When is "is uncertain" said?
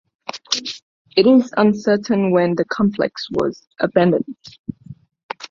1.27-2.31